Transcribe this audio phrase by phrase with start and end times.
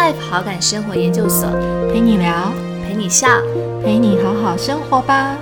[0.00, 1.46] Life 好感生活研究所，
[1.92, 2.50] 陪你聊，
[2.82, 3.28] 陪你笑，
[3.84, 5.36] 陪你好好生活吧。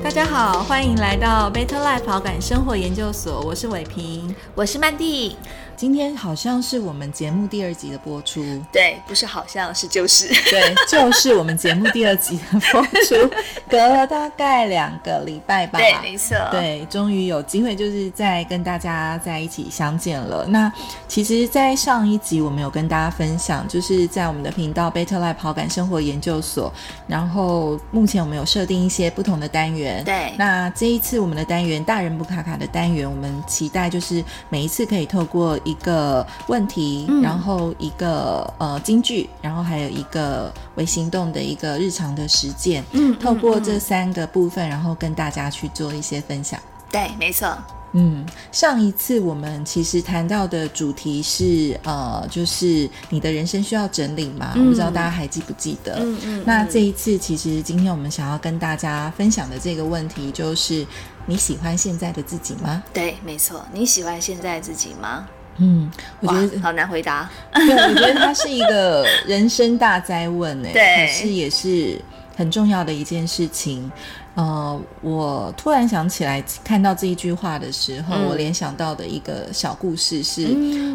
[0.00, 5.36] 大家好，欢迎来到 Better Life 好感生活研究所，我是伟平，我是曼蒂。
[5.82, 8.40] 今天好像是我们节目第二集的播出，
[8.70, 13.28] 对，不是好像是就是，对，就是我们节目第二集的播出，
[13.68, 20.46] 隔了大概两个礼拜吧，对，没错，对，终于有机会就是再跟大家在一起相见了。
[20.46, 20.72] 那
[21.08, 26.72] 其实，在上一集我们有跟大家分享，就是在我们的频道 Better Life 跑感生活研究所，
[27.08, 46.60] 然后目前我们有设定一些不同的单元，对，那这一次我们的单元大人不卡卡的单元，我们期待就是每一次可以透过一个问题，然后一个呃金句，然后还有一个微行动的一个日常的实践，嗯，透过这三个部分，然后跟大家去做一些分享。
[46.90, 47.56] 对，没错。
[47.94, 54.52] 嗯，上一次我们其实谈到的主题是呃，就是你的人生需要整理嘛？
[54.54, 55.96] 我不知道大家还记不记得。
[56.00, 56.42] 嗯嗯。
[56.46, 60.86] 那这一次，其实今天我们想要跟大家分享的这个问题就是：
[61.26, 62.82] 你喜欢现在的自己吗？
[62.94, 63.62] 对，没错。
[63.74, 65.26] 你喜欢现在自己吗？
[65.58, 67.28] 嗯，我觉得好难回答。
[67.52, 72.00] 对，我觉得它是一个人生大灾问诶，对，可是也是
[72.36, 73.90] 很重要的一件事情。
[74.34, 80.46] 呃，我突然想起来，看到这一句话的时候，我联想到的一个小故事是，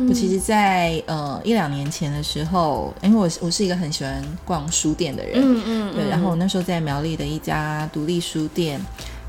[0.10, 8.82] 我其实，在呃一两年前的时候，因为我我是一个很喜欢逛书店的人，嗯嗯，对，然后我那时候在苗栗的一家独立书店。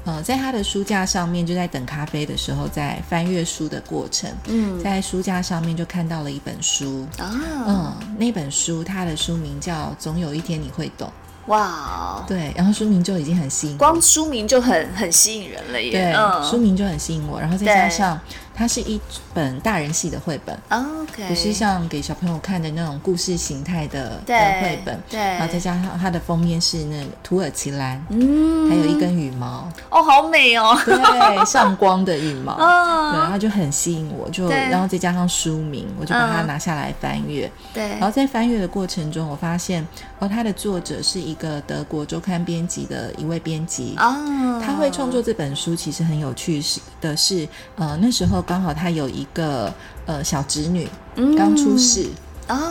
[0.04, 7.06] 呃，在他的书架上面，就在等咖啡的时候，在翻阅书的过程，嗯，在书架上面就看到了一本书。
[7.18, 7.30] 啊，
[7.66, 11.08] 嗯，那本书它的书名叫《总有一天你会懂》。
[11.48, 15.92] 哇，对，然后书名就已经很吸引，光书名就很很吸引人了耶。
[15.92, 18.20] 对，书名就很吸引我，然后再加上
[18.58, 19.00] 它是一
[19.32, 32.56] 本大人系的绘本，OK，不是像给小朋友看的那种故事形态的的绘本，对，然后再加上它的封面是那土耳其蓝，嗯，还有一根羽毛，哦，好美哦，对，上光的羽毛，
[33.10, 39.86] 对，然后就很吸引我，就然后再加上书名，我就把它拿下来翻阅，对，然后在翻阅的过程中，我发现
[40.18, 41.38] 哦，它的作者是一。
[41.38, 43.94] 个德国周刊编辑的一位编辑。
[43.96, 49.72] 哦，他会创作这本书，其实很有趣是的是，呃，那时候刚好他有一个
[50.06, 50.88] 呃小侄女
[51.36, 52.08] 刚出世。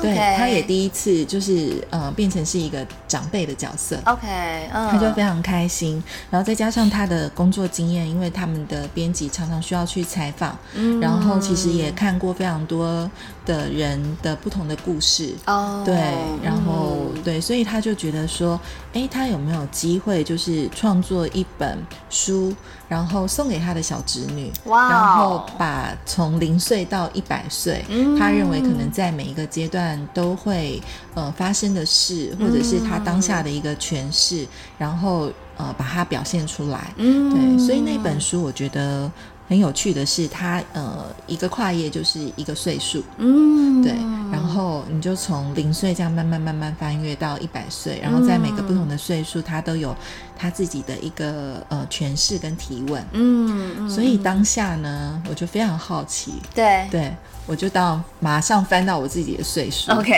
[0.01, 4.27] 对，他也第一次就是呃变成是一个长辈的角色，OK，
[4.71, 6.03] 他就非常开心。
[6.31, 10.57] 然后再加上他的工作经验，因为他们的编辑常常需要去采访，
[10.99, 13.07] 然后其实也看过非常多
[13.47, 15.95] 的人的不同的故事，哦，对，
[16.43, 18.59] 然后对，所以他就觉得说，
[18.93, 22.53] 哎，他有没有机会就是创作一本书？
[22.89, 27.83] 然后送给他的小侄女，哇然后把从零岁到一百岁，
[28.17, 30.81] 他认为可能在每一个阶段都会
[31.13, 34.47] 呃发生的事，或者是他当下的一个诠释，
[34.77, 36.93] 然后呃把它表现出来。
[36.95, 39.09] 对，所以那本书我觉得。
[39.47, 43.93] 很有趣的是，它呃一个跨页就是一个岁数，嗯，对，
[44.29, 49.95] 然后你就从零岁这样慢慢慢慢翻阅到一百岁，然后在每个不同的岁数，它都有
[50.37, 57.15] 它自己的一个呃诠释跟提问，嗯，所以当下呢，我就非常好奇，对，对
[57.45, 60.13] 我就到马上翻到我自己的岁数，OK，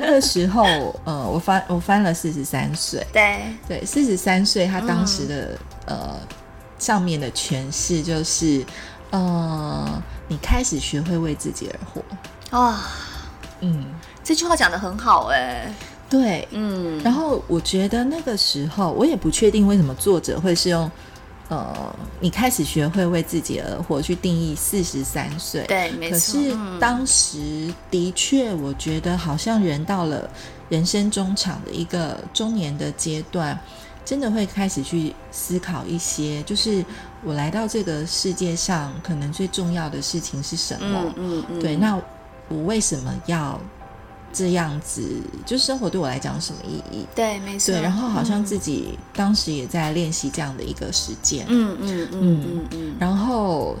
[0.00, 0.64] 那个时候
[1.04, 3.40] 呃我翻我翻了四十三岁，对。
[3.68, 6.18] 对，四十三岁他当时的呃。
[6.84, 8.62] 上面的诠释就是，
[9.10, 12.58] 呃，你开始学会为自己而活。
[12.58, 12.86] 啊，
[13.60, 13.86] 嗯，
[14.22, 15.74] 这句话讲的很好哎，
[16.10, 20.90] 对，嗯，然后我觉得那个时候我也不确定为什么作者会是用，
[21.48, 21.74] 呃，
[22.20, 30.28] 你开始学会为自己而活去定义四十三岁，对，没错，可是当时的确我觉得好像人到了
[30.68, 33.58] 人生中场的一个中年的阶段。
[34.04, 36.84] 真的会开始去思考一些，就是
[37.22, 41.12] 我来到这个世界上，可能最重要的事情是什么？
[41.16, 41.60] 嗯嗯嗯。
[41.60, 41.98] 对，那
[42.48, 43.58] 我为什么要
[44.32, 45.02] 这样子？
[45.46, 47.06] 就生活对我来讲什么意义？
[47.14, 47.72] 对，没错。
[47.72, 51.46] 对，然后好像自己当时也在练习这样的一个实践。
[51.48, 52.96] 嗯嗯嗯嗯嗯。
[52.98, 53.76] 然后，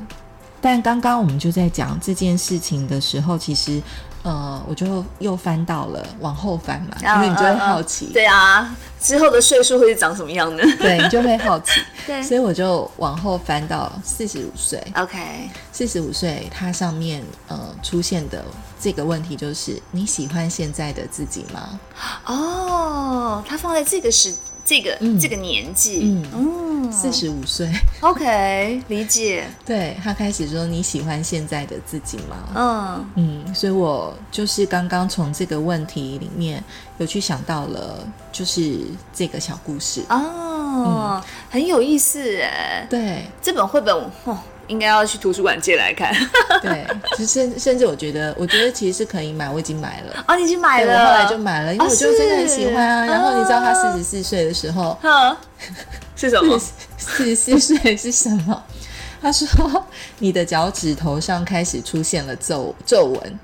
[0.60, 3.82] 但刚刚我们就在讲这件事情的时候，其实。
[4.24, 8.06] 呃，我就又翻到了，往后翻嘛，因为你就会好奇。
[8.06, 10.62] 对啊，之后的岁数会是长什么样呢？
[10.80, 11.80] 对你就会好奇。
[12.06, 14.82] 对，所以我就往后翻到四十五岁。
[14.96, 18.42] OK，四十五岁，它上面呃出现的
[18.80, 21.78] 这个问题就是：你喜欢现在的自己吗？
[22.24, 24.34] 哦，它放在这个时
[24.64, 25.18] 这个、嗯。
[25.18, 26.24] 这个年纪，嗯。
[26.34, 27.68] 嗯四十五岁
[28.02, 32.36] ，，OK，理解，对他开始说你喜欢现在的自己吗？
[32.54, 33.06] 嗯。
[33.46, 36.62] 嗯，所以我就是刚刚从这个问题里面
[36.98, 38.78] 有去想到了，就是
[39.14, 40.02] 这个小故事。
[40.10, 41.20] 哦，
[41.50, 43.24] 很有意思哎，对。
[43.42, 43.92] 这本绘本
[44.24, 46.14] 哦，应该要去图书馆借来看。
[46.62, 46.86] 对，
[47.18, 50.24] 就甚甚至我觉得，我觉得其实是可以买，我已经买了。
[50.28, 53.04] 哦，你已经买，了，我后来就买了，因为哦我就真的很喜欢啊。
[53.04, 55.36] 是然后你知道他哦四十四岁的时候，嗯，
[56.16, 56.58] 是什么？
[56.96, 58.64] 四十四岁是什么？
[59.20, 59.84] 他说
[60.18, 63.38] 你的脚趾头上开始出现了皱皱纹，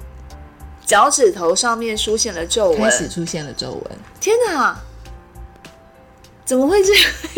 [0.85, 3.09] 脚趾头上面出现了皱纹开始。
[3.09, 3.83] 出现了皱纹。
[4.21, 4.79] 天哪，
[6.51, 6.93] 怎么会这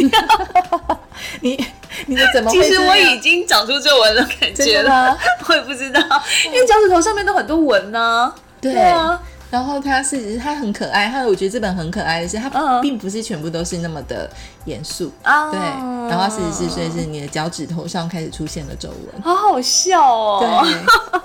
[0.09, 0.99] 样？
[1.43, 1.63] 你
[2.07, 5.15] 你的怎么会其实我已经长出皱纹的感觉了
[5.51, 6.01] 也不知道，
[6.47, 8.33] 因为脚趾头上面都很多纹呢。
[8.59, 9.21] 对啊，
[9.51, 14.31] 然后他是他很可爱，他我觉得这本很可爱的是，他嗯并不是全部都是那么的
[14.65, 15.13] 严肃。
[15.23, 15.61] 啊对，
[16.09, 19.21] 然后四十四岁是你的脚趾头上开始出现了皱纹。
[19.21, 20.65] 好好笑哦。
[20.65, 21.21] 对，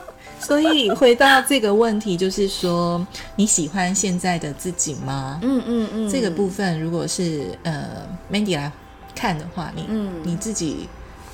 [0.47, 3.05] 所以回到这个问题，就是说
[3.35, 5.39] 你喜欢现在的自己吗？
[5.44, 8.71] 嗯嗯嗯，这个部分如果是呃 Mandy 来
[9.13, 10.88] 看的话，你、嗯你自己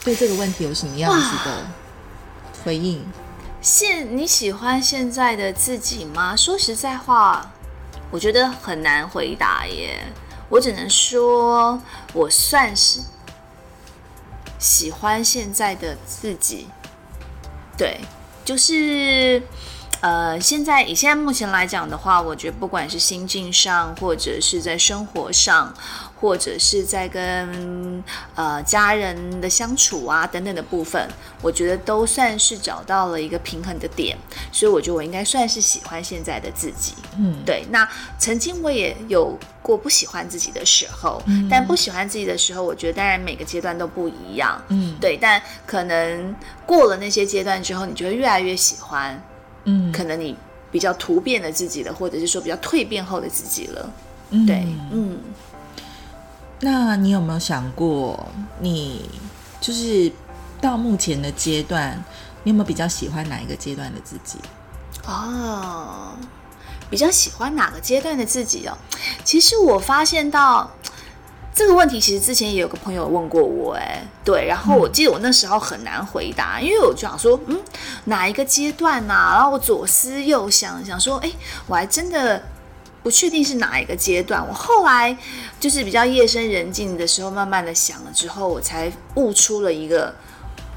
[0.03, 1.57] 对这个问题有什么样子的
[2.63, 3.05] 回应？
[3.61, 6.35] 现你喜欢现在的自己吗？
[6.35, 7.51] 说实在话，
[8.09, 9.99] 我觉得很难回答耶。
[10.49, 11.81] 我只能说，
[12.13, 12.99] 我算是
[14.59, 16.67] 喜欢现在的自己。
[17.77, 18.01] 对，
[18.43, 19.41] 就是
[20.01, 25.73] 呃，现在以现在目前来讲的话，我觉得不管是心境上，或者是在生活上，
[26.23, 28.01] 或者是在跟
[28.33, 31.05] 呃家人的相处啊等等的部分，
[31.41, 34.17] 我觉得都算是找到了一个平衡的点，
[34.49, 36.93] 所以我觉得我应该算是喜欢现在的自己。
[37.17, 37.85] 嗯，对，那
[38.17, 44.63] 曾经我也有过不喜欢自己的时候，嗯但不喜欢自己的时候，我觉得当然每个阶段都不一样。
[44.69, 46.33] 嗯对，但可能
[46.65, 49.21] 过了那些阶段之后，你就会越来越喜欢，
[49.65, 50.37] 嗯，可能你
[50.71, 53.91] 比较突变的自己了，或者是说比较蜕变后的自己了。
[54.29, 55.19] 嗯对，嗯，
[56.65, 58.25] 那你有没有想过，
[58.61, 59.09] 你
[59.59, 60.09] 就是
[60.61, 62.01] 到目前的阶段，
[62.43, 64.39] 你有没有比较喜欢哪一个阶段的自己？
[65.05, 66.13] 哦，
[66.89, 68.77] 比较喜欢哪个阶段的自己哦？
[69.25, 70.71] 其实我发现到
[71.53, 77.59] 这个问题，其实之前也有个朋友问过我，哎，对，然后我记得我那时候很难回答，因为我就想说，嗯，
[78.05, 81.29] 哪一个阶段呐、然后我左思右想，想说，哎，
[81.67, 82.41] 我还真的。
[83.03, 85.15] 不确定是哪一个阶段，我后来
[85.59, 90.15] 就是比较夜深人静的时候，慢慢的想了之后，我才悟出了一个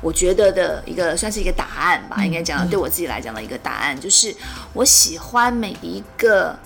[0.02, 4.34] 我觉得的一个算是一个答案吧，应该讲对我自己来讲的一个答案，就是
[4.72, 6.58] 我喜欢每一个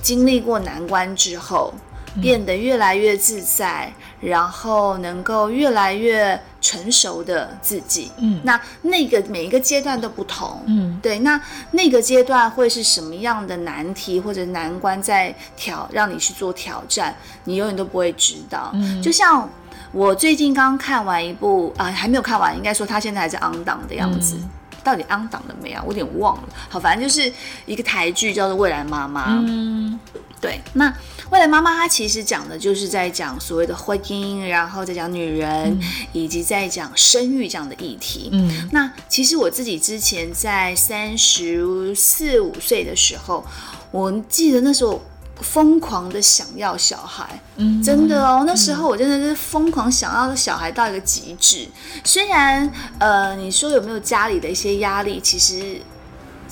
[0.00, 1.74] 经历过难关之后，
[2.20, 8.10] 变得越来越自在，然后能够越来越成熟的自己。
[8.18, 10.62] 嗯那那个每一个阶段都不同。
[10.66, 11.38] 嗯对，那
[11.72, 17.14] 那个阶段会是什么样的难题或者难关在挑，让你去做挑战，
[17.44, 18.70] 你永远都不会知道。
[18.72, 19.46] 嗯就像
[19.92, 24.36] 我最近刚看完一部啊、还没有看完，应该说它现在还在 on 档的样子。
[24.36, 24.48] 嗯
[24.84, 25.80] 到底 on 档了没啊？
[25.86, 26.42] 我有点忘了。
[26.68, 27.32] 好，反正就是
[27.66, 29.36] 一个台剧叫做《未来妈妈》。
[29.46, 29.96] 嗯
[30.40, 30.92] 对，那
[31.32, 35.80] 未来妈妈她其实讲的就是在讲所谓的婚姻，然后再讲女人，
[36.12, 38.28] 以及在讲生育这样的议题。
[38.32, 43.42] 嗯那其实我自己之前在三十四五岁的时候，
[43.90, 45.00] 我记得那时候
[45.40, 51.66] 疯狂的想要小孩，嗯，真的哦，那时候我真的是疯狂想要小孩到一个极致。
[52.04, 55.80] 虽然呃，你说有没有家里的一些压力，其实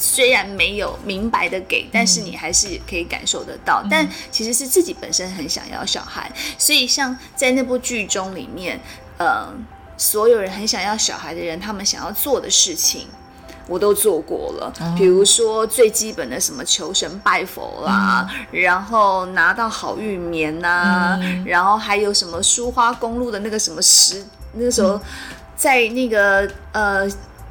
[0.01, 3.85] 虽然没有明白的给，但是你还是可以感受得到。
[3.91, 8.81] 但其实是自己本身很想要小孩，所以像在那部剧中里面，
[9.19, 9.47] 呃，
[9.97, 13.07] 所有人很想要小孩的人，他们想要做的事情。
[13.69, 21.17] 我都做过了，比如说最基本的什么求神拜佛啦，然后拿到好运棉呐、
[21.47, 25.01] 然后还有什么苏花公路的那个什么石，那个时候
[25.55, 27.09] 在那个呃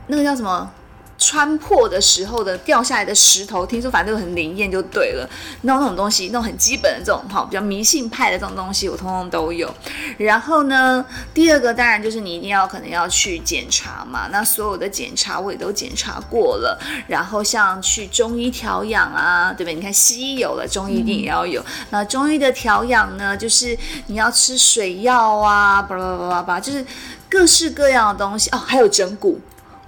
[0.07, 0.69] 那个叫什么？
[1.19, 5.29] 穿破的时候的掉下来的石头，听说反正都很灵验就对了。
[5.63, 9.69] 那那种东西，那种很基本的这种哈，比较迷信派的这种东西，我通通都有。
[10.17, 14.29] 然后呢，第二个当然就是你一定要可能要去检查嘛。
[14.31, 16.79] 那所有的检查我也都检查过了。
[17.07, 19.75] 然后像去中医调养啊，对不对？
[19.75, 21.63] 你看西医有了，中医一定也要有。
[21.89, 26.85] 那中医的调养呢，就是你要吃水药啊，巴拉巴拉巴拉，就是
[27.29, 29.39] 各式各样的东西哦，还有整骨。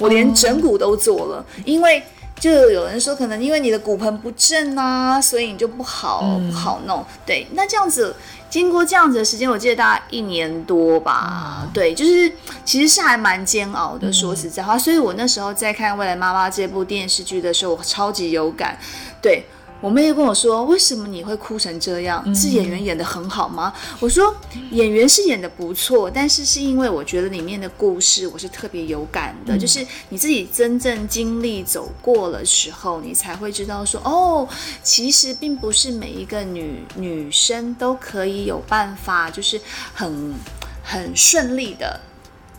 [0.02, 2.04] 我连整骨都做了，因为
[2.40, 7.06] 就有人说，可能因为你的骨盆不正啊，所以你就不好、不好弄。
[7.26, 8.16] 对，那这样子，
[8.50, 11.70] 经过这样子的时间，我记得大概一年多吧。
[11.72, 12.32] 对，就是
[12.66, 14.76] 其实是还蛮煎熬的，说实在话。
[14.78, 18.78] 所以我那时候在看《未来妈妈》这部电视剧的时候，我超级有感。
[19.22, 19.46] 对。
[19.82, 22.24] 我妹又跟我说：“为什么你会哭成这样？
[22.36, 24.34] 是演员演的很好吗？”我说
[24.70, 34.48] ：“演员是演的不错，但是是因为我觉得里面的故事我是特别有感的，就是你自己真正经历走过了时候，你才会知道说，哦，
[34.84, 39.60] 其实并不是每一个女女生都可以有办法，就是
[39.96, 40.36] 很
[40.84, 42.00] 很顺利的。”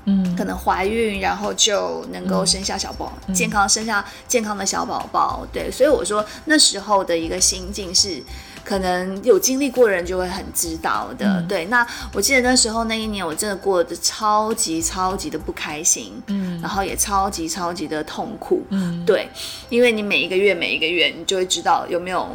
[0.04, 5.46] 嗯，可能怀孕，然后就能够生下小宝，健康生下健康的小宝宝。
[5.52, 8.22] 对，所以我说那时候的一个心境是，
[8.64, 11.40] 可能有经历过的人就会很知道的。
[11.48, 19.28] 对，那我记得那时候那一年，我真的过得超级超级的不开心，嗯，然后也超级超级的痛苦，嗯，对，
[19.68, 22.28] 因为你每一个月每一个月，你就会知道有没有。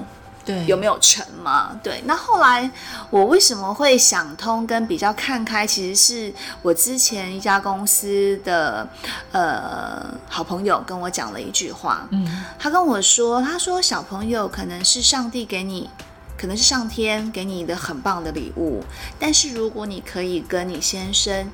[0.48, 1.78] 对，有没有成嘛？
[1.84, 2.72] 对，那后来
[3.10, 5.68] 我为什么会想通跟比较看开？
[5.68, 8.88] 其实是我之前一家公司的
[9.34, 15.90] 呃好朋友跟我讲了一句话，嗯，他跟我说，他说小朋友可能是上帝给你，
[16.38, 18.82] 可能是上天给你的很棒的礼物，
[19.20, 21.52] 但是如果你可以跟你先生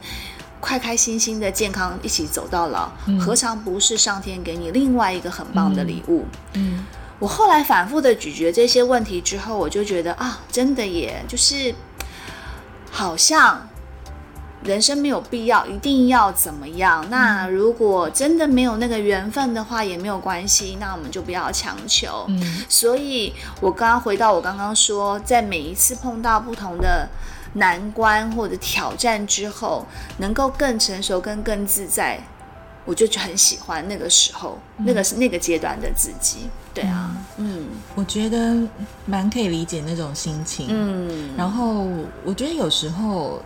[0.59, 6.25] 快开心心的健康一起走到老，何尝不是上天给你另外一个很棒的礼物？
[6.53, 6.85] 嗯。
[7.23, 11.73] 我后来反复的咀嚼这些问题之后，我就觉得啊，真的耶，就是
[12.91, 13.65] 好像
[14.61, 17.09] 人生没有必要一定要怎么样。
[17.09, 22.25] 那如果真的没有那个缘分的话，也没有关系，那我们就不要强求。
[22.27, 27.07] 嗯，所以我刚刚回到我刚刚说，在每一次碰到不同的
[27.53, 29.85] 难关或者挑战之后，
[30.17, 32.19] 能够更成熟、跟更自在。
[32.83, 38.55] 我就很喜欢那个时候，那个是那个阶段的自己，对啊，嗯，我觉得
[39.05, 41.87] 蛮可以理解那种心情，嗯，然后
[42.25, 43.41] 我觉得有时候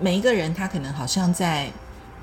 [0.00, 1.70] 每一个人他可能好像在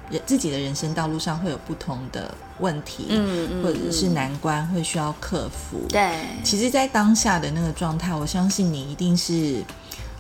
[0.10, 9.64] 人自己的人生道路上会有不同的问题，嗯嗯，或者是难关会需要克服，对，其实，在当下的那个状态，我相信你一定是，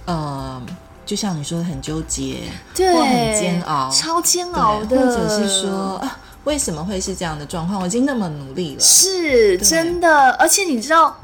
[0.06, 0.62] 呃。
[1.04, 2.44] 就像你说的很纠结，
[2.74, 7.82] 对，很煎熬，超煎熬的，或者是说啊，为什么会是这样的状况？
[7.82, 10.32] 我已经那么努力了，是真的。
[10.32, 11.16] 而且你知道，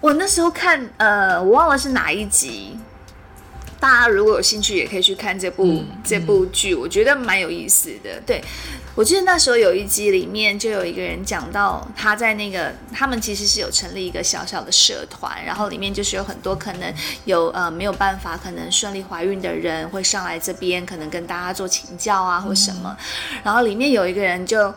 [0.00, 2.78] 我那时候看，呃，我忘了是哪一集。
[3.86, 8.20] 大家如果有兴趣，也可以去看这部这部剧，我觉得蛮有意思的。
[8.26, 8.42] 对。
[8.96, 16.92] 我记得那时候有一集里面就有一个人讲到他在那个他们其实是有成立一个小小的社团，然后里面就是有很多可能
[17.26, 22.96] 有呃没有办法可能顺利怀孕的人会上来这边，可能跟大家做请教啊或什么。
[23.44, 24.74] 然后里面有一个人就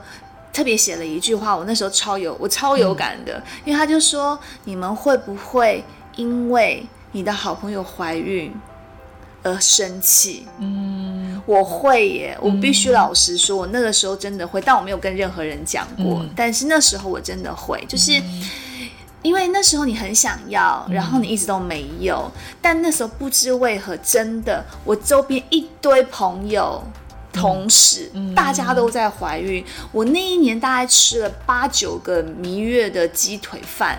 [0.51, 5.81] 特别写了一句话，我那时候超有我超有感的，因为他就说你们会不会
[6.17, 8.53] 因为你的好朋友怀孕
[9.43, 10.45] 而生气？
[10.59, 11.41] 嗯。
[11.45, 16.23] 我会耶，我必须老实说，我那个时候真的会，但我没有跟任何人讲过。
[16.35, 18.11] 但是那时候我真的会，就是
[19.23, 22.29] 因为那时候你很想要，然后你一直都没有。
[22.61, 26.83] 但那时候不知为何，真的，我周边一堆朋友、
[27.33, 29.65] 同事，大家都在怀孕。
[29.91, 33.97] 我那一年大概吃了八九个蜜月的鸡腿饭。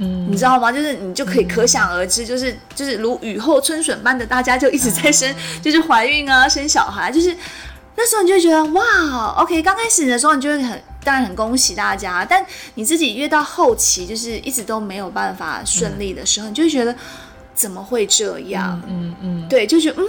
[0.00, 0.72] 你知道吗？
[0.72, 7.36] 就是你就可以可想而知，就是就是如雨后春笋般的，大家就一直在生，就是怀孕啊，生小孩，就是
[7.96, 8.82] 那时候你就觉得哇
[9.36, 12.44] ，OK，刚开始的时候你就会很当然很恭喜大家，但
[12.76, 16.94] 你自己越到后期，就是一直都没有办法顺利的时候，你就会觉得
[17.54, 18.80] 怎么会这样？
[18.88, 20.08] 嗯嗯，对，就觉得嗯，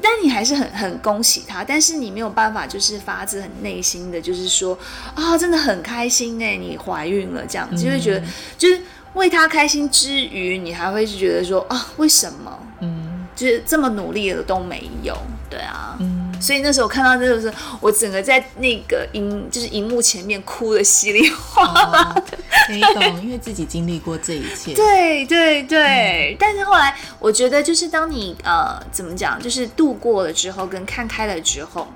[0.00, 4.78] 但你还是很很恭喜他，但是你没有办法，就是发自很内心的，就是说
[5.16, 8.22] 啊，真的很开心哎，你怀孕了这样，就会觉得
[8.56, 8.80] 就是。
[9.14, 12.58] 为他开心之余，你还会是觉得说啊，为什么？
[12.80, 15.16] 嗯，就是这么努力了都没有，
[15.50, 22.38] 对啊，嗯，所以那时候看到这个是，我整个在那个荧就是荧幕前面哭的稀里哗啦的，
[22.68, 26.36] 可以懂，因为自己经历过这一切， 对对对。
[26.38, 31.88] 但是后来我觉得，就是当你呃怎么讲，就是度过了之后，跟看开了之后，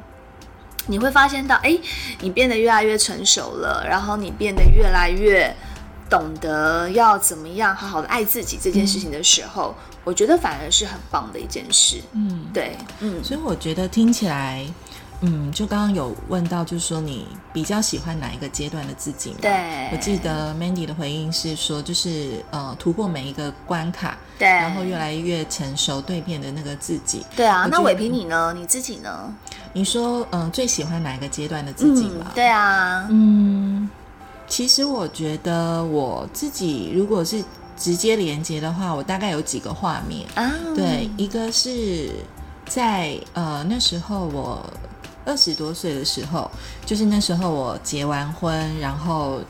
[0.88, 1.78] 你会发现到，哎，
[2.20, 5.54] 你变得越来越成熟了，然后你变得越来越。
[6.14, 12.00] 懂得要怎么样好好的爱自己这件事情的时候，我觉得反而是很棒的一件事。
[12.12, 14.64] 嗯，对，嗯，所以我觉得听起来，
[15.22, 19.34] 嗯，就刚刚有问到，就是说你比较喜欢哪一个阶段的自己？
[19.40, 27.26] 对，我记得 Mandy 的回应是说，就是呃，突破每一个关卡，对，然后越来越成熟蜕变的那个自己。
[27.34, 28.54] 对啊，那伟平你呢？
[28.56, 29.34] 你自己呢？
[29.72, 32.30] 你说，嗯，最喜欢哪一个阶段的自己吗？
[32.36, 33.90] 对啊，嗯。
[34.46, 37.42] 其实我觉得我自己如果是
[37.76, 40.26] 直接连接的话，我大概有几个画面。
[40.34, 42.10] 啊，对，一个是
[42.66, 44.64] 在呃那时候我
[45.24, 46.50] 二十多岁的时候，
[46.86, 49.40] 就是那时候我结完婚，然后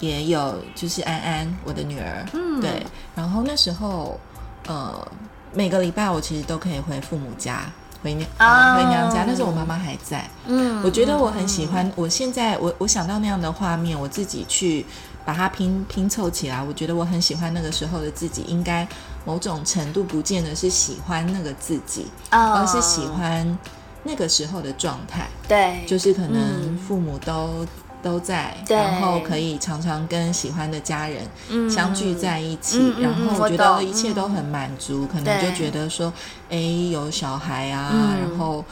[0.00, 2.82] 也有就是安安我的女儿，嗯对，
[3.14, 4.18] 然后那时候
[4.66, 5.06] 呃
[5.52, 7.70] 每个礼拜我其实都可以回父母家。
[8.04, 8.28] 回娘、
[8.76, 10.28] 回娘家，那时候我妈妈还在。
[10.46, 10.82] 嗯。
[10.84, 14.84] 我觉得我很喜欢，我现在我我想到那样的画面，我自己去
[15.24, 18.86] 把它拼拼凑起来，我觉得我很喜欢那个时候的自己，应该
[19.24, 22.60] 某种程度不见得是喜欢那个自己，啊。
[22.60, 23.58] 而是喜欢
[24.02, 26.78] 那个时候的状态，对，就是可能嗯。
[26.86, 27.66] 父母都。
[28.04, 31.68] 都在，然后可以常常跟喜欢的家人嗯。
[31.70, 36.12] 相聚在一起，然后嗯我我觉得一切都很满足，可能就觉得说，
[36.50, 36.58] 哎，
[36.92, 38.20] 有小孩啊，嗯。
[38.20, 38.62] 然后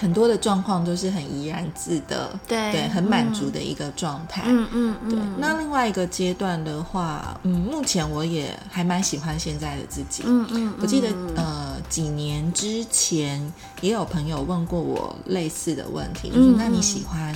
[0.00, 2.70] 很多的状况都是很怡然自得，对。
[2.70, 4.42] 对，很满足的一个状态。
[4.46, 10.22] 嗯嗯嗯，对，那另外一个阶段的话，嗯，目前我也还蛮喜欢现在的自己。
[10.24, 16.56] 嗯嗯，我记得嗯呃几年之前也有朋友问过我类似的问题，就是嗯。
[16.56, 17.34] 那你喜欢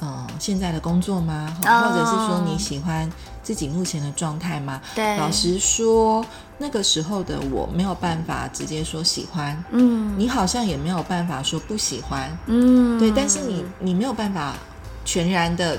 [0.00, 1.56] 呃现在的工作吗？
[1.64, 1.80] 哦。
[1.80, 3.10] 或者是说你喜欢
[3.42, 4.80] 自己目前的状态吗？
[4.94, 6.24] 对，老实说，
[6.58, 10.14] 那个时候的我没有办法直接说喜欢，嗯。
[10.18, 14.54] 你好像也没有办法说不喜欢，嗯，对，但是你你没有办法
[15.04, 15.78] 全然的、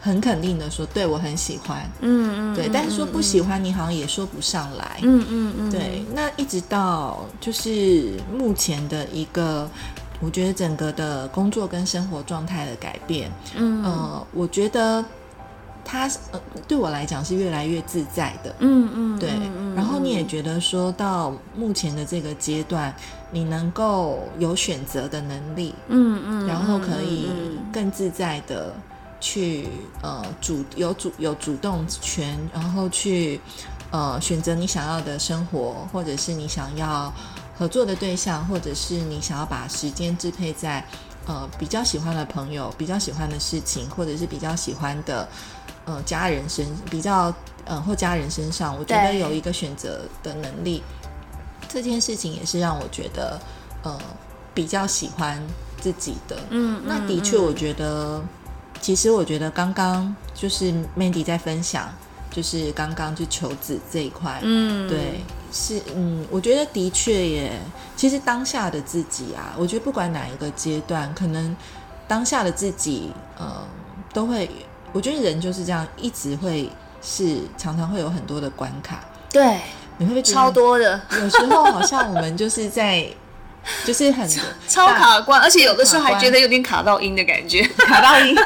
[0.00, 6.04] 很肯定的说，对我很喜欢，嗯嗯，对，但是说不喜欢，你好像也说不上来，嗯嗯嗯，对。
[6.14, 9.68] 那一直到就是目前的一个，
[10.20, 13.84] 我觉得整个的工作跟生活状态的改变，嗯。
[13.84, 15.04] 呃，我觉得
[15.84, 22.94] 他呃对我来讲是越来越自在的，嗯嗯，对，嗯然后你也觉得说到目前的这个阶段，
[23.30, 28.74] 你能够有选择的能力，嗯嗯，然后可以嗯更自在的
[29.20, 29.68] 去
[30.02, 33.40] 呃主有主有主动权，然后去
[33.90, 37.12] 呃选择你想要的生活，或者是你想要
[37.58, 40.84] 合作的对象，或者是你想要把时间支配在
[41.26, 45.28] 呃比较喜欢的朋友、比较喜欢的事情，或者是比较喜欢的
[45.84, 50.82] 呃家人身比较呃或家人身上，我觉得有一个选择的能力，
[51.68, 53.40] 这件事情也是让我觉得
[53.82, 53.98] 呃
[54.54, 55.42] 比较喜欢
[55.80, 56.38] 自己的。
[56.50, 58.22] 嗯，那的确，我觉得，
[58.80, 61.92] 其实我觉得刚刚就是 Mandy 在分享，
[62.30, 65.20] 就是刚刚就求子这一块，嗯，对，
[65.52, 67.52] 是嗯，我觉得的确也，
[67.96, 71.56] 其实当下的自己啊，我觉得不管哪一个阶段，可能
[72.06, 73.66] 当下的自己，呃，
[74.12, 74.48] 都会，
[74.92, 76.70] 我觉得人就是这样，一直会
[77.02, 79.60] 是常常会有很多的关卡，对，
[79.96, 83.06] 你会不会超多的，有时候好像我们就是在，
[83.84, 84.28] 就是很
[84.68, 87.62] 超卡关，而且有的时候还觉得有点卡到音的感觉。
[87.78, 88.36] 卡到音。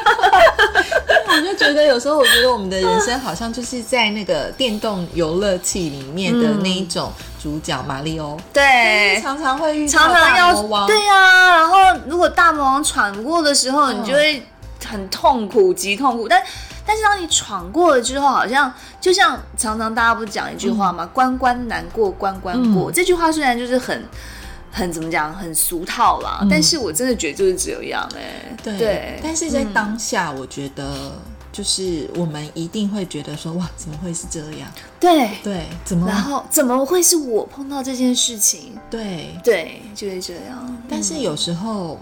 [1.35, 7.11] 我就觉得有时候，我觉得我们的人生好像就是在那个电动游乐器里面的那一种
[7.42, 14.46] 主角马里欧，对，常常会遇到常常大魔王，要对呀、然后如果大魔王闯过的时候，嗯你就会
[14.87, 16.29] 很痛苦，极痛苦。
[16.29, 16.42] 但
[16.85, 18.70] 但是当你闯过了之后，好像
[19.01, 21.09] 就像常常大家不讲一句话吗？
[21.14, 22.90] 关关难过关关过。
[22.90, 24.05] 嗯这句话虽然就是很
[24.72, 31.12] 很怎么讲，很俗套啦，嗯但是我真的觉得就是这样哎、对对，但是在嗯当下，我觉得
[31.52, 34.68] 就是我们一定会觉得说，哇，怎么会是这样？
[34.98, 35.28] 对。
[35.42, 38.78] 对，怎么然后怎么会是我碰到这件事情？
[38.90, 39.38] 对？
[39.44, 40.76] 对，就是这样。
[40.88, 42.00] 但是有时候，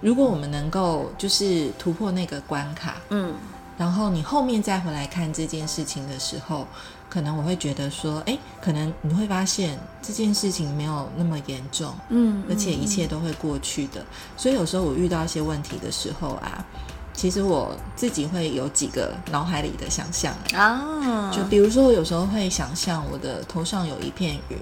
[0.00, 3.34] 如果我们能够就是突破那个关卡，嗯，
[3.76, 6.66] 然后你后面再回来看这件事情的时候，
[7.08, 14.04] 可能我会觉得说，哎，可能你会发现这件事情没有那么严重，嗯，而且一切都会过去的。
[14.36, 16.64] 所以有时候我遇到一些问题的时候啊，
[17.12, 24.58] 其实我自己会有几个脑海里的想象，啊，就比如说我有时候会想象我的头上有一片云，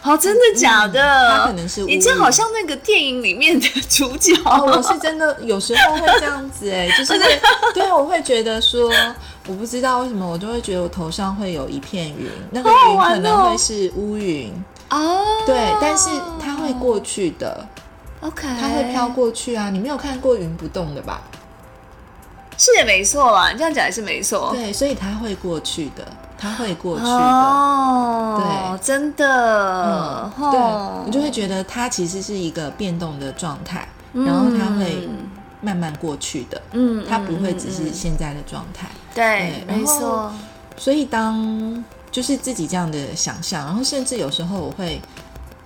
[0.00, 1.00] 好，真的假的？
[1.30, 4.32] 它可能是你这好像那个电影里面的主角。
[4.44, 7.40] 哦，我是真的有时候会这样子哎，就是会，
[7.74, 8.92] 对，我会觉得说，
[9.50, 14.52] 我不知道为什么，我就会觉得我头上会有一片云，那个云可能会是乌云，
[14.90, 16.08] 哦，对，但是
[16.38, 17.66] 它会过去的
[18.20, 19.68] ，，OK，它会飘，过去啊。
[19.68, 21.20] 你没有看过云不动的吧？
[22.56, 24.50] 是也没错啦，你这样讲也是没错。
[24.52, 26.06] 对，所以它会过去的，
[26.38, 27.10] 它会过去的。
[27.10, 30.60] 哦，对真的，对，
[31.06, 35.08] 你就会觉得它其实是一个变动的状态，然后它会
[35.60, 38.88] 慢慢过去的，嗯，它不会只嗯是现在的状态。
[39.14, 40.32] 对，没错，
[40.76, 45.00] 所以当就是自己这样的想象，然后甚至有时候我会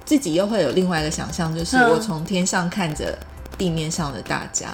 [0.05, 1.91] 自己又会有另外一个想象，就是嗯。
[1.91, 3.19] 我从天上看着
[3.57, 4.69] 地面上的大家，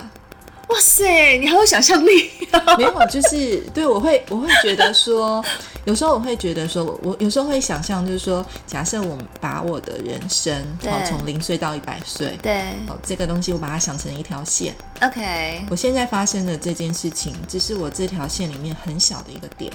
[0.71, 2.31] 哇塞，你好有想象力、
[2.79, 5.45] 没有，就是对我会我会觉得说，
[5.85, 10.91] 有时候我会觉得说，我有时候会想象，就是说，假设我把我的人生，对。
[10.91, 12.61] 好从零岁到一百岁，对。
[12.87, 19.73] 哦，这个东西我把它想成一条线，，OK，我现在发生的这件事情，只是我这条线里面很小的一个点，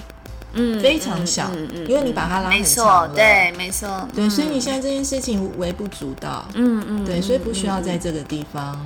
[0.54, 3.14] 嗯非常小嗯因为你把它拉很长，了。
[3.14, 8.80] 对，没错，对，嗯所以你现在这件事情微不足道，嗯嗯，对，嗯所以不需要在这个地方，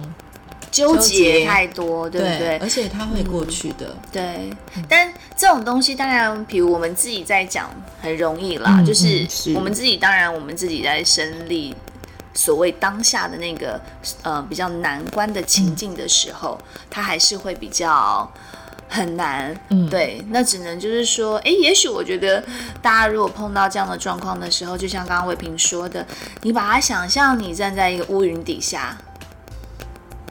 [0.70, 2.58] 纠纠结结太多，对不对？
[2.58, 4.50] 而且它会过去的，对，
[4.88, 11.74] 但这种东西当然，比如我们自己在讲很容易啦，嗯就是我们自己当然我们自己在身历
[12.34, 13.80] 所谓当下的那个
[14.22, 18.30] 呃比较难关的情境的时候，它还是会比较。
[18.92, 19.88] 很难，嗯。
[19.88, 22.42] 对，那只能就是说，哎，也许我觉得
[22.82, 26.04] 大家如果碰到这样的状况的时候，就像刚刚魏平说的，
[26.42, 28.98] 你把它想象你站在一个乌云底下，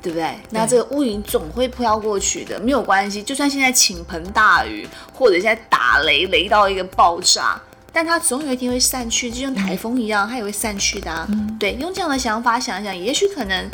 [0.01, 0.37] 对不对？
[0.51, 3.21] 那这个乌云总会飘过去的，没有关系。
[3.21, 7.59] 就算现在倾盆大雨，或者现在打雷，雷到一个爆炸，
[7.91, 11.27] 但它总有一天会散去，就像台风一样，它也会散去的、啊。
[11.59, 13.69] 对，用这样的想法想一想，也许可能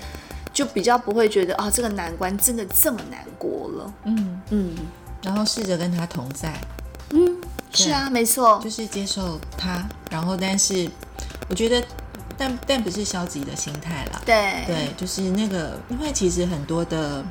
[0.54, 3.94] 就比较不会觉得哦，这个难关真的这么难过了。
[4.06, 4.76] 嗯，嗯
[5.22, 6.54] 然后试着跟他同在，
[7.10, 7.36] 嗯，
[7.72, 10.90] 是啊，没错就，是接受他，然后但是
[11.50, 11.84] 我觉得，
[12.38, 14.64] 但但不是消极的心态啦，对。
[14.66, 17.24] 对，就是那个，因为其实很多的，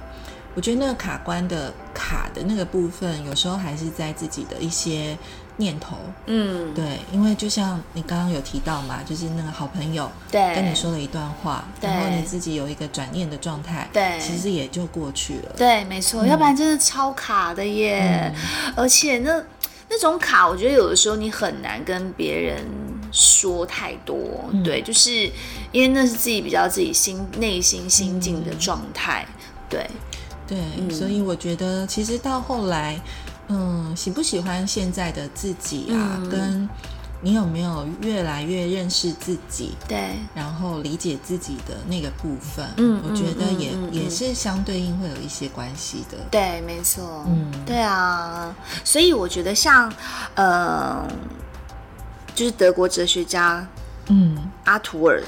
[0.55, 5.17] 我觉得那个卡关的卡的那个部分，有时候还是在自己的一些
[5.57, 18.35] 念头，嗯，对，因为就像你刚刚有提到嘛，就是那个好朋友对，跟你说了一段话，然后你自己有一个转念的状态，对其实也就过去了，对，没错，要不然真的超卡的耶。
[18.75, 19.41] 而且那
[19.89, 22.65] 那种卡，我觉得有的时候你很难跟别人
[23.15, 24.19] 说太多，
[24.65, 25.31] 对，就是
[25.71, 29.25] 因为那是自己比较自己心内心心境的状态，
[29.71, 29.89] 对，
[30.49, 30.91] 对，嗯。
[30.91, 33.01] 所以我觉得其实到后来，
[33.47, 36.29] 嗯，喜不喜欢现在的自己啊，嗯。
[36.29, 36.69] 跟
[37.23, 43.95] 你有没有越来越认识自己，对，然后理解自己的那个部分，嗯我觉得嗯也、嗯嗯。
[43.95, 46.19] 也是相对应会有一些关系的。
[46.31, 47.51] 对，没错，嗯。
[47.65, 49.91] 对啊，所以我觉得像，
[50.35, 51.07] 呃，
[52.35, 53.67] 就是德国哲学家
[54.09, 55.21] 嗯，阿图尔·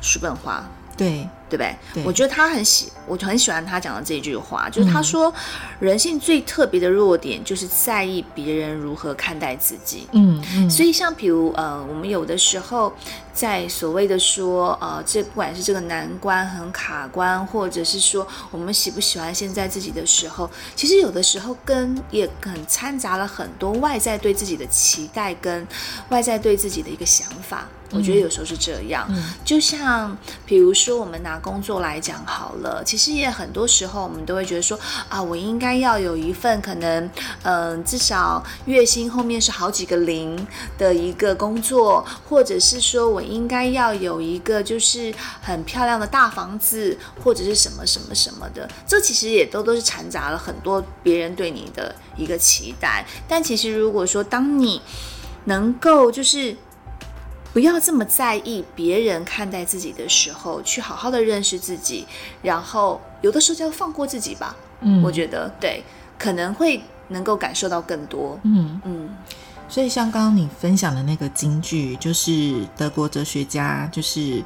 [0.00, 0.64] 叔本华，
[0.96, 1.76] 对，对不对？
[1.94, 5.32] 对我觉得他很喜，我很喜欢他讲的这一句话，就是他说，
[5.80, 10.06] 人性最特别的弱点就是在意别人如何看待自己。
[10.12, 12.92] 嗯嗯，所以，像比如呃，我们有的时候
[13.34, 25.66] 在所谓的说呃，这不管是这个难关很卡关，或者是说我们喜不喜欢现在自己的时候，其实有的时候跟也很掺杂了很多外在对自己的期待跟
[26.10, 27.66] 外在对自己的一个想法。
[27.92, 29.08] 我觉得有时候是这样，
[29.44, 37.10] 就像比如说我们拿工作来讲好了，其实也很多时候我们都会觉得说啊，我应该要有一份可能
[37.42, 40.46] 嗯、至少月薪后面是好几个零
[40.78, 53.06] 的一个工作，或者是说我应该要有一个就是很漂亮的大房子，或者是什么什么什么的，这其实也都都是掺杂了很多别人对你的一个期待。
[53.28, 54.80] 但其实如果说当你
[55.44, 56.56] 能够就是
[57.52, 62.06] 不要这么在意别人看待自己的时候，去好好的认识自己，
[62.42, 64.54] 然后有的时候就要放过自己吧。
[64.80, 65.82] 嗯我觉得对，
[66.18, 68.38] 可能会能够感受到更多。
[68.44, 69.10] 嗯，嗯，
[69.68, 74.42] 所以像刚刚你分享的那个金句，就是德国哲学家就是。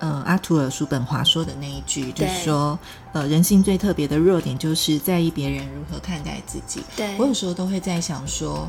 [0.00, 2.76] 呃，阿图尔·叔本华说的那一句，就是说，
[3.12, 6.82] 呃，人性最特别的弱点就是在意别人如何看待自己。
[6.96, 8.68] 对我，有时候都会在想说，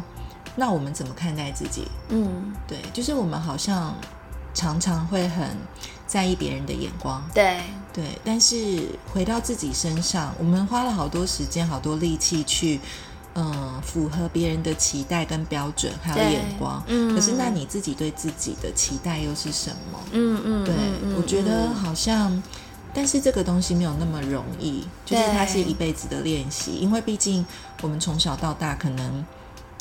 [0.55, 1.87] 那我们怎么看待自己？
[2.09, 3.93] 嗯，对，就是我们好像
[4.53, 5.49] 常常会很
[6.07, 7.59] 在意别人的眼光，对，
[7.91, 12.79] 对，但是回到自己身上，我们花了好多时间、好多力气去，
[13.33, 16.81] 嗯，符合别人的期待跟标准，还有眼光。
[16.87, 19.99] 嗯可是，那你自己对自己的期待又是什么？
[20.11, 20.73] 嗯嗯，对，
[21.17, 22.41] 我觉得好像，
[22.93, 27.45] 但是这个东西没有那么容易，就是它是一辈子的练习，因为毕竟
[27.81, 29.25] 我们从小到大可能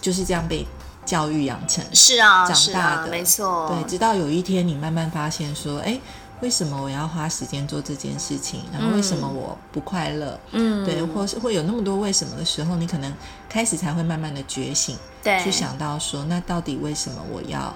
[0.05, 0.67] 就是这样被
[1.07, 5.99] 教育养成，是啊，长大的没错，对，直到有一天你慢慢发现说，哎，
[6.43, 8.61] 为什么我要花时间做这件事情？
[8.71, 10.39] 然后为什么我不快乐？
[10.53, 13.11] 嗯，对，或是会有那么多为什么的时候，你可能
[13.49, 17.75] 开始才会慢慢的觉醒，对，去想到说，那到底为什么我要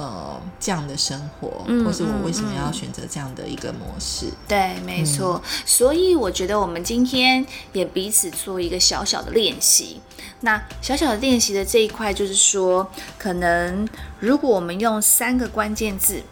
[0.00, 4.32] 呃这样的生活，嗯或是我为什么要选择这样的一个模式？
[4.48, 5.42] 对，没错。
[5.66, 10.00] 所以我觉得我们今天也彼此做一个小小的练习。
[10.40, 13.86] 那小小的练习的这一块，就是说，可能
[14.18, 16.22] 如果我们用三个关键字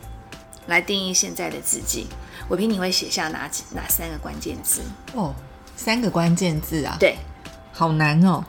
[0.66, 2.06] 来定义现在的自己，
[2.48, 4.80] 我平，你会写下哪几哪三个关键字？
[5.14, 5.34] 哦，
[5.76, 7.18] 三个关键字啊，对，
[7.74, 8.42] 好难哦。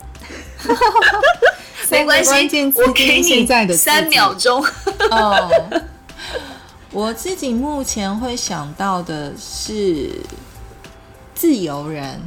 [1.91, 2.31] 没关系
[2.75, 4.63] 我给你三秒钟。
[5.11, 5.49] 哦，
[6.91, 10.11] 我自己目前会想到的是
[11.33, 12.19] 自由人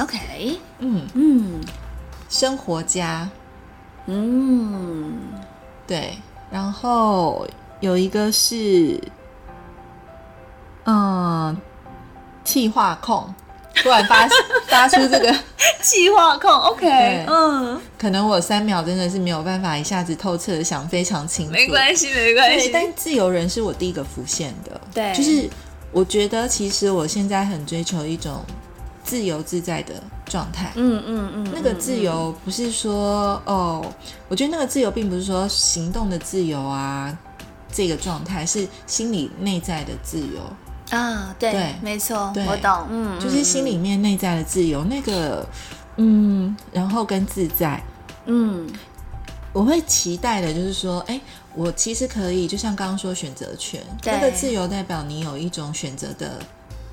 [0.00, 1.60] ，OK，嗯，嗯。
[2.28, 3.28] 生活家，
[4.06, 5.16] 嗯，
[5.86, 6.18] 对，
[6.50, 7.46] 然后
[7.78, 9.00] 有一个是，
[10.84, 11.56] 嗯，
[12.42, 13.32] 气化控。
[13.82, 14.28] 突然发
[14.68, 15.34] 发出这个，
[15.82, 21.52] 计划控 OK，嗯，可能我三秒真的是没有办法一下子透彻的想非常清楚。
[21.52, 22.70] 没关系，没关，系。
[22.72, 24.80] 但自由人是我第一个浮现的。
[24.94, 25.48] 对就是
[25.92, 28.44] 我觉得其实我现在很追求一种
[29.04, 30.72] 自由自在的状态。
[30.74, 33.84] 嗯嗯嗯，那个自由不是说哦，
[34.28, 37.16] 我觉得那个自由并不是说行动的自由啊，
[37.72, 40.40] 这个状态是心理内在的自由，
[40.90, 44.84] 啊，对，对没错，我懂，嗯，就是心里，面内在的自由。
[44.84, 45.46] 那个
[45.96, 47.82] 嗯，然后跟自在，
[48.26, 48.68] 嗯。
[49.52, 51.18] 我会期待的就是说，哎，
[51.54, 56.38] 我其实可以，就像刚刚说选择权，这个自由代表你有一种选择的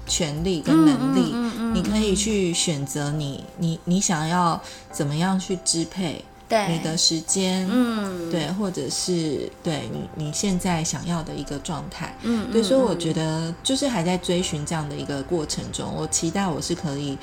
[0.07, 1.75] 权利跟能力，嗯嗯嗯嗯。
[1.75, 4.61] 你可以去选择你你你想要
[4.93, 12.15] 怎么样去支配对，你的时间，嗯，对，或者是对你你现在想要的一个状态。
[12.21, 12.99] 嗯，所以我嗯。
[12.99, 17.17] 觉得就是还在追寻这样的一个过程中，我期待我是可以，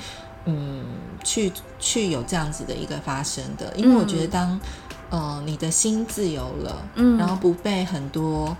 [0.45, 0.83] 嗯，
[1.23, 4.29] 去去有这样子的一个发生的，因为我觉得嗯。
[4.29, 4.59] 当，
[5.11, 7.17] 呃，你的心自由了，嗯。
[7.17, 8.55] 然后不被很多，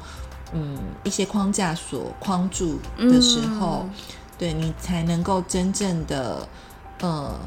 [0.53, 3.89] 嗯，一些框架所框住的时候，嗯。
[4.37, 6.47] 对你才能够真正的，
[7.01, 7.39] 呃，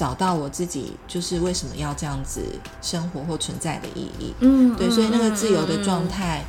[0.00, 2.40] 找到我自己就是为什么要这样子
[2.80, 4.32] 生活或存在的意义。
[4.40, 6.42] 嗯，对，所以那个自由的嗯状，态，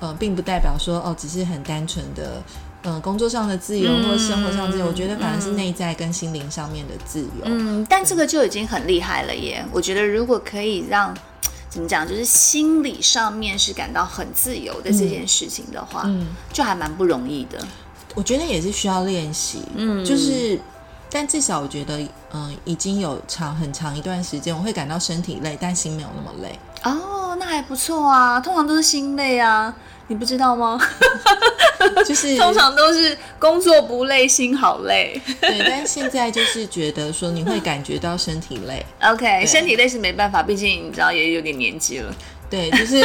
[0.00, 2.42] 呃，并不代表说哦，只是很单纯的，
[2.82, 4.86] 呃，工作上的自由、嗯或生活上的自由。
[4.86, 7.44] 我觉得反而是嗯内在跟心灵上面的自由。
[7.44, 9.64] 嗯，但这个就已经很厉害了耶。
[9.70, 11.16] 我觉得如果可以让
[11.70, 17.64] 怎么讲，就是心理上面是感到很自由的这件事情的话，嗯，就还蛮不容易的。
[18.16, 19.60] 我觉得也是需要练习。
[19.76, 20.58] 嗯就是，
[21.16, 21.98] 但至少我觉得，
[22.34, 26.58] 嗯、已经有长很长一段时间，我会感到身体累，但心没有那么累。
[26.84, 29.74] 哦，那还不错啊，通常都是心累啊，
[30.08, 30.78] 你不知道吗？
[32.06, 35.18] 就是通常都是工作不累，心好累。
[35.40, 42.14] 对，但现在就是觉得说你会 感觉到身体累，OK，身体累是没办法，毕竟你知道也有点年纪了。
[42.50, 43.02] 对，就是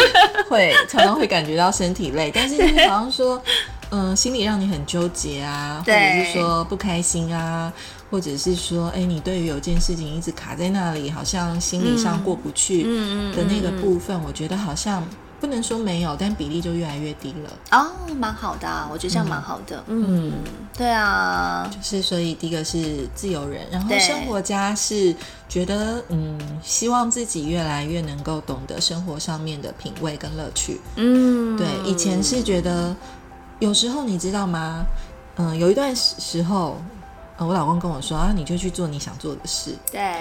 [0.49, 3.41] 会常常会感觉到身体累，但是就是好像说，
[3.89, 7.71] 嗯、心里让你很纠结啊，或者是说不开心啊，
[8.11, 12.83] 或者是说，哎，你对于有件事情一直卡在那里，好像心理上过不去
[13.33, 15.01] 的那个嗯嗯部分，我觉得好像
[15.39, 17.49] 不能说没有，但比例就越来越低了。
[17.71, 17.87] 哦，
[18.19, 19.81] 蛮好的、啊，我觉得这样蛮好的。
[19.87, 20.33] 嗯，
[20.77, 25.15] 对啊，就是，所以第一个是自由人，然后生活家是
[25.47, 30.81] 觉得，嗯，希望自己越来越能够懂得生活上面的品味跟乐趣。
[30.97, 32.93] 嗯，对，以前是觉得
[33.59, 34.83] 有时候你知道吗？
[35.37, 36.77] 嗯，有一段时时候，
[37.41, 39.75] 呃，我老公跟我说啊，你就去做你想做的事。
[39.91, 40.13] 对，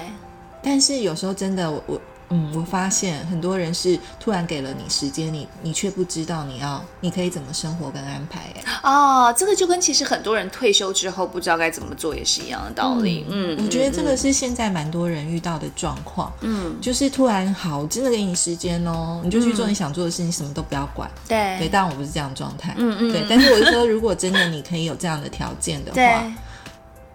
[0.63, 8.41] 但是有时候真的，我我嗯，我发现很多人是突然给了你时间，你你却不知道你要你可以怎么生活跟安排。
[8.55, 13.27] 哎，哦，这个就跟其实很多人退休之后不知道该怎么做也是一样的道理。
[13.29, 16.33] 嗯，我觉得这个是现在蛮多人遇到的状况。
[16.41, 21.11] 嗯，就是突然好，真的给你时间哦，你就去做你想做的事情，什么都不要管。
[21.29, 22.75] 对，对，当然我不是这样状态。
[22.79, 26.33] 嗯嗯对，但是我是说，如果真的你可以有这样的条件的话， 对，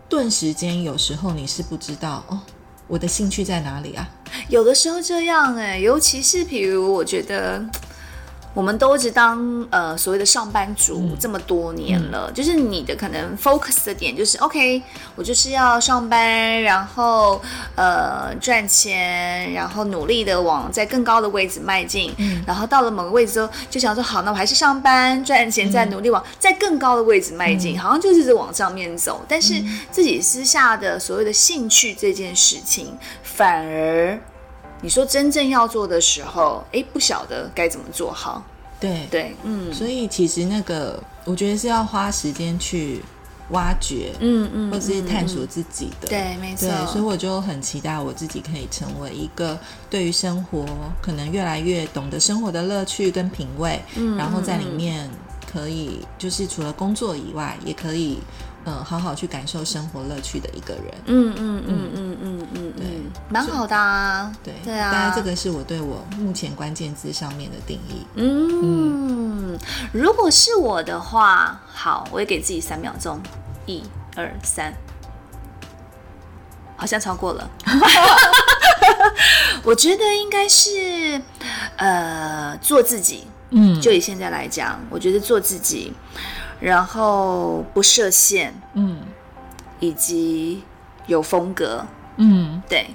[0.08, 2.40] 顿时间有时候你是不知道哦，
[2.88, 4.08] 我的兴趣在哪里啊？
[4.50, 7.64] 有的时候这样哎、尤其是比如我觉得。
[8.56, 14.82] 我们都一直当呃所谓的上班族这么多年了，就是你的可能 focus 的点就是 OK，
[15.16, 17.42] 我就是要上班，然后
[17.76, 22.42] 呃赚钱，然后努力的往在更高的位置迈进，嗯。
[22.48, 34.18] 然后到了某个位置之后，就想说好，那我还是上班赚钱，再努力往在更高的位置迈进，好像就是一直往上面走，但是自己私下的所谓的兴趣这件事情，反而。
[34.86, 38.44] 你说真正要做的时候，哎，不晓得该怎么做好。
[38.80, 39.74] 对，对，嗯。
[39.74, 43.02] 所以其实那个我觉得是要花时间去
[43.50, 46.08] 挖掘，嗯嗯，或者是探索嗯自己的。
[46.08, 46.70] 嗯对，没错。
[46.70, 49.58] 对，，所以我就很期待我自己可以成为一个
[49.90, 50.64] 对于生活
[51.02, 55.10] 可能越来越懂得生活的乐趣跟品味，嗯然后在里面
[55.52, 58.20] 可以就是除了工作以外，也可以
[58.66, 60.84] 嗯好好去感受生活乐趣的一个人。
[61.06, 64.32] 嗯嗯嗯嗯嗯嗯对嗯，蛮好的啊。
[64.44, 68.06] 对，对啊，大概这个是我对我目前关键字上面的定义。
[68.16, 69.58] 嗯，
[69.92, 73.22] 如果是我的话，好，我也给自己三秒钟，
[73.66, 73.84] 一
[74.16, 74.74] 二三。
[76.78, 77.50] 好像超过了。
[79.64, 81.22] 我觉得应该是，
[81.78, 83.26] 呃，做自己。
[83.52, 85.94] 嗯，就以现在来讲，我觉得做自己，
[86.60, 89.02] 然后不设限，嗯
[89.80, 90.64] 以及
[91.08, 91.86] 有风格。
[92.18, 92.88] 嗯对，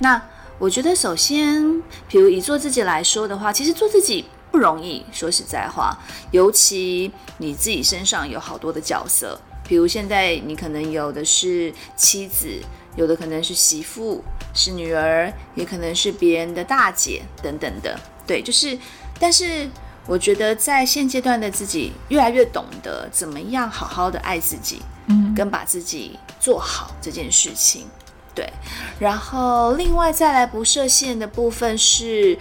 [0.00, 0.22] 那
[0.58, 5.04] 我觉得首先，比如以做自己来说的话，其实做自己不容易。
[5.12, 5.96] 说实在话，
[6.30, 12.48] 尤其你自己身上有好多的角色，比如现在你可能有的是妻子，
[12.96, 14.22] 有的可能是媳妇，
[14.54, 17.98] 是女儿，也可能是别人的大姐等等的。
[18.26, 18.78] 对，就是，
[19.18, 19.68] 但是
[20.08, 27.86] 我觉得在现阶段的自己越来越懂得怎么样好好的爱自己，嗯跟把自己做好这件事情。
[28.34, 28.50] 对，
[28.98, 32.38] 然后另外再来不设限的部分是，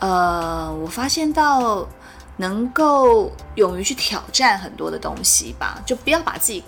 [0.00, 1.88] 呃，我发现到
[2.36, 6.62] 能够勇于去挑战很多的东西吧，就不要把自己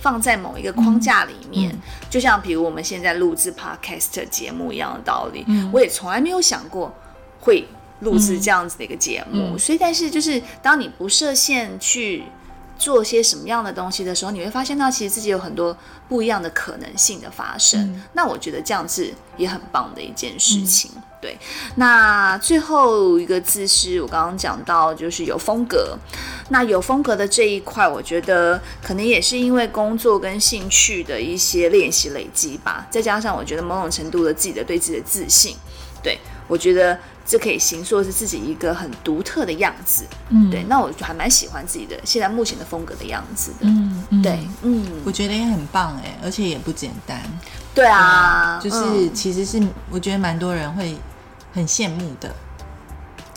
[0.00, 1.72] 放在某一个框架里面。
[1.72, 6.94] 嗯就像比如我们现在录制 podcast 节目一样的道理，嗯我也从来没有想过
[7.40, 7.66] 会
[8.00, 9.54] 录制这样子的一个节目。
[9.54, 12.24] 嗯所以，但是就是当你不设限去
[12.78, 15.76] 做些什么样的东西的时候，你会发现到其实自己有很多
[16.08, 17.80] 不一样的可能性的发生。
[17.80, 20.90] 嗯那我觉得这样子也很棒的一件事情。
[21.20, 21.36] 对，
[21.74, 25.98] 那最后一个字是我刚刚讲到，就是有风格。
[26.50, 35.56] 那有风格的这一块，我觉得可能也是因为工作跟兴趣的一些练习累积吧，再加上我觉得某种程度的自己的对自己的自信，
[36.00, 36.16] 对
[36.48, 40.04] 我觉得这可以形塑是自己一个很独特的样子。
[40.30, 43.58] 嗯对，那我就还蛮喜欢自己的现在目前的风格的样子的。
[43.68, 47.20] 嗯嗯对，嗯，我觉得也很棒哎，而且也不简单。
[47.74, 50.96] 对啊，就是嗯其实是我觉得蛮多人会
[51.52, 52.34] 很羡慕的。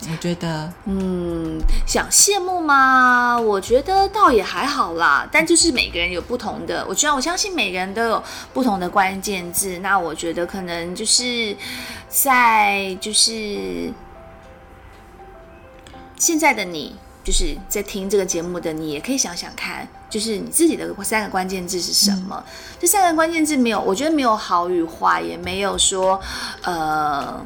[0.09, 3.39] 我觉得，嗯，想羡慕吗？
[3.39, 9.77] 我觉得倒也还好啦，但就是每个人有不同的，我觉得我相信每个人都有不同的关键字。
[9.79, 11.55] 那我觉得可能就是
[12.09, 13.93] 在就是
[16.17, 22.43] 现在的你，就是在听这个节目的你，也可以想想看，就是你自己的三个关键字是什么？
[22.79, 26.19] 这三个关键字没有，我觉得没有好与坏，也没有说
[26.63, 27.45] 呃。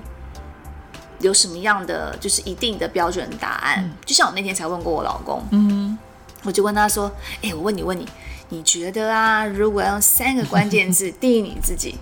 [1.25, 3.91] 有什么样的就是一定的标准答案？
[4.05, 5.97] 就像我那天才问过我老公，嗯，
[6.43, 7.11] 我就问他说
[7.41, 8.07] ：“哎、我问你，问你，
[8.49, 11.97] 你觉得啊，如果要用三个关键字定义你自己，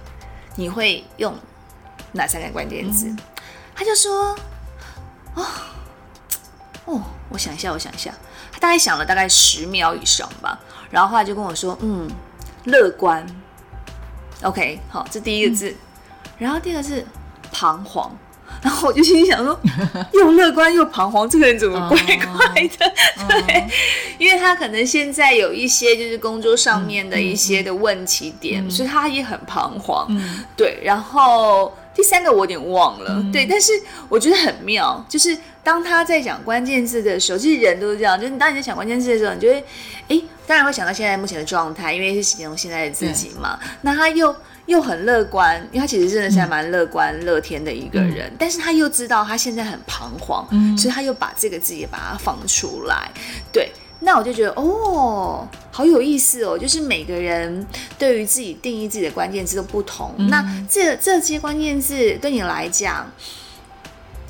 [0.57, 1.33] 你会用
[2.11, 3.15] 哪三个关键字？”
[3.73, 4.37] 他就说
[5.35, 5.45] ：“哦，
[6.83, 8.13] 哦，我想一下，我想一下。”
[8.51, 10.59] 他大概想了大概十秒以上吧，
[10.91, 12.11] 然后后来就跟我说：“嗯，
[12.65, 13.25] 乐观。
[14.41, 15.73] ”OK，好，这第一个字，
[16.37, 17.05] 然后第二个字
[17.53, 18.11] 彷徨。
[18.63, 19.59] 然后我就心里想说，
[20.13, 22.93] 又乐观又彷徨，这个人怎么怪怪的？
[23.27, 23.67] 对，
[24.17, 30.07] 因为他可能现在有一些就是工作上面的一些的问题点，所以他也很彷徨。
[30.55, 33.73] 对，然后第三个我有点忘了，对，但是
[34.07, 39.63] 我觉得很妙，就是当他在讲关键字的时候，其实人都是这样，就是当你在想关键字的时候，你就会，
[40.07, 43.59] 哎，当然会想到现在目前的状态，因为是形容现在的自己嘛。
[43.81, 44.33] 那他又
[44.65, 50.47] 又很乐观，因为他其实真的是还蛮乐观、乐天的一个人，但是他又知道他现在很彷徨，
[50.77, 53.11] 所以他又把这个字也把它放出来。
[53.51, 57.67] 对，那我就觉得哦，好有意思哦，就是每个人
[57.99, 60.15] 对于自己定义自己的关键字都不同。
[60.29, 63.11] 那这这些关键字对你来讲，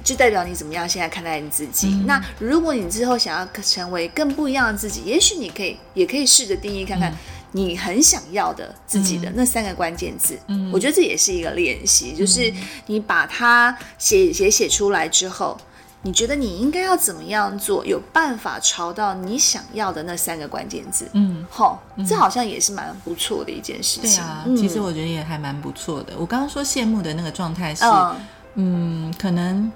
[0.04, 1.90] 就代表你怎么样现在看待你自己。
[2.08, 7.14] 那如果你之后想要成为更不一样的自己，也许你可以也可以试着定义看看。
[7.54, 12.54] 你很想要的自己的那三个关键字，嗯，我觉得这也是一个练习，就是
[12.88, 15.58] 你把它写写写出来之后，
[16.02, 24.10] 你觉得你应该要怎么样做，有办法朝到你想要的那三个关键字，嗯，好，这好像也是蛮不错的一件事情。
[24.10, 26.14] 对啊，嗯其实我觉得也还蛮不错的。
[26.18, 28.16] 我刚刚说羡慕的那个状态是，嗯。
[28.56, 29.72] 嗯，可能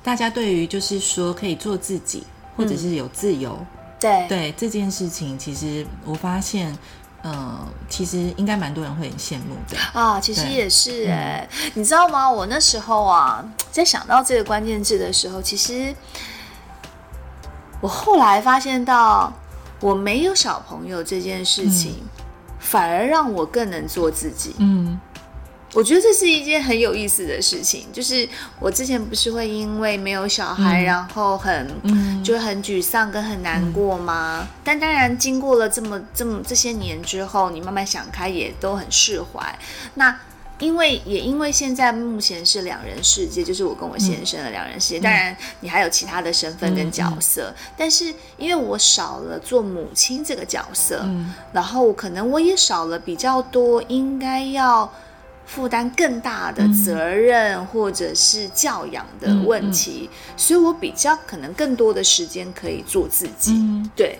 [0.00, 2.22] 大家对于就是说可以做自己，
[2.56, 3.58] 或者是有自由，
[3.98, 4.28] 对。
[4.28, 6.72] 对这件事情，其实我发现，
[7.22, 7.58] 呃，
[7.88, 9.76] 其实应该蛮多人会很羡慕的。
[9.92, 12.28] 啊，其实也是哎、你知道吗？
[12.28, 15.94] 我那时候啊，在想到这个关键字的时候，其实
[17.80, 19.32] 我后来发现到，
[19.80, 22.02] 我没有小朋友这件事情，
[22.58, 24.54] 反而让我更能做自己。
[24.58, 25.00] 嗯
[25.74, 28.28] 我觉得这是一件很有意思的事情，就是
[28.60, 34.46] 我之前不是会因为没有小孩，嗯然后很、嗯就很沮丧跟很难过吗？
[34.62, 39.58] 但当然，经过了这么这么这些年之后，你慢慢想开，也都很释怀。
[39.94, 40.16] 那
[40.58, 45.00] 因为也因为现在目前是两人世界，就是我跟我先生的两人世界。
[45.00, 51.04] 当然，你还有其他的身份跟角色，但是因为我少了做母亲这个角色，
[51.52, 54.92] 然后可能我也少了比较多应该要
[55.54, 63.54] 负担更大的责任或者是教养的问题，所以我比较可能更多的时间可以做自己。
[63.94, 64.18] 对。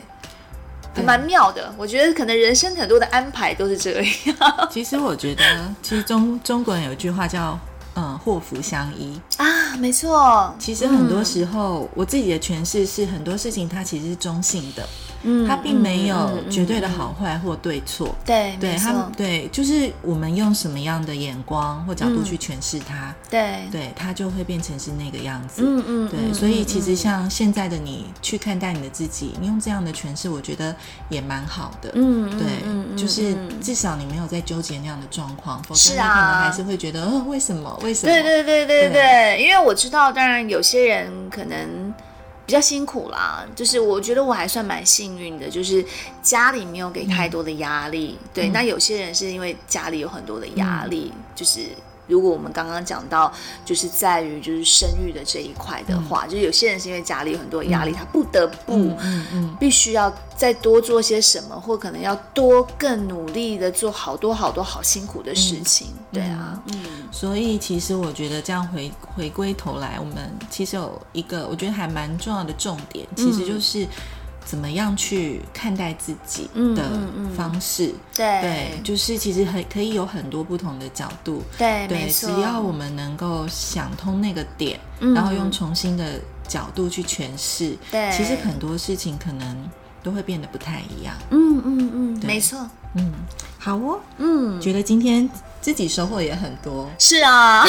[0.95, 4.37] 还蛮妙的，我觉得可能人生很多的安排都是这样。
[4.71, 5.43] 其实我觉得，
[5.81, 7.59] 其实中中国人有一句话叫
[7.97, 10.55] “嗯，祸福相依”啊，没错。
[10.59, 14.87] 其实很多时候，我自己的诠释是，很多事情它其实是中性的。
[15.23, 30.75] 嗯，它并没有绝对的好坏或对错，对，对，它对，就是我们用什么样的眼光或角度去诠释它，对，对，它就会变成是那个样子，嗯嗯，对，所以其实像现在的你去看待你的自己，你用这样的诠释，我觉得
[31.09, 37.79] 也蛮好的，嗯，对，就是至少你没有在纠结那样的状况，否则你可能还是会觉得，呃，为什么？
[37.83, 38.13] 为什么？
[38.13, 38.91] 对对对对。
[38.93, 41.93] 对，因为我知道，当然有些人可能。
[42.53, 45.83] 比较辛苦啦，就是我觉得我还算蛮幸运的，就是
[46.23, 48.19] 家里没有给太多的压力。
[48.35, 51.61] 对，那有些人是因为家里有很多的压力，就是。
[52.13, 53.33] 如果我们刚刚讲到，
[53.65, 58.95] 就是在于就是生育的这一块的话，就是有些人是因为家里有很多压力，他不得不，
[59.59, 73.87] 必须要再多做些什么，或可能要多更努力的做好多好多好辛苦的事情，对啊，嗯，所以其实我觉得这样回回归头来，我们其实有一个我觉得还蛮重要的重点，其实就是。
[74.45, 76.91] 怎么样去看待自己的
[77.37, 77.95] 方式？
[78.15, 81.43] 对，就是其实很可以有很多不同的角度。
[81.57, 89.57] 对，对，只要我们能够想通那个点，然后用重新的角度去诠释，对，其实很多事情可能
[90.03, 91.15] 都会变得不太一样。
[91.31, 92.59] 嗯嗯嗯，没错。
[92.95, 93.13] 嗯，
[93.59, 93.99] 好哦。
[94.19, 95.29] 嗯，觉得今天
[95.63, 96.91] 自己收获也很多。
[96.99, 97.65] 是啊。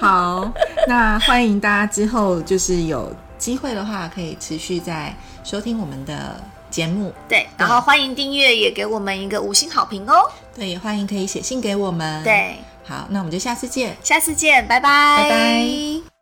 [0.00, 0.52] 好，
[0.86, 5.12] 那欢迎大家之后就是有机会的话，可以持续在。
[5.44, 10.28] 收听我们的节目，对，然后欢迎订阅，也给我们一个五星好评哦。
[10.54, 12.24] 对，也欢迎可以写信给我们。
[12.24, 16.13] 对，好，那我们就下次见，下次见，拜拜，拜拜。